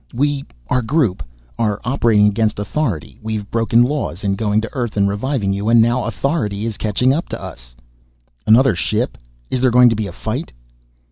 "We 0.15 0.45
our 0.67 0.81
group 0.81 1.21
are 1.59 1.79
operating 1.83 2.25
against 2.25 2.57
authority. 2.57 3.19
We've 3.21 3.47
broken 3.51 3.83
laws, 3.83 4.23
in 4.23 4.33
going 4.33 4.59
to 4.61 4.69
Earth 4.73 4.97
and 4.97 5.07
reviving 5.07 5.53
you. 5.53 5.69
And 5.69 5.79
now 5.79 6.05
authority 6.05 6.65
is 6.65 6.75
catching 6.75 7.13
up 7.13 7.29
to 7.29 7.39
us." 7.39 7.75
"Another 8.47 8.73
ship? 8.73 9.15
Is 9.51 9.61
there 9.61 9.69
going 9.69 9.89
to 9.89 9.95
be 9.95 10.07
a 10.07 10.11
fight?" 10.11 10.53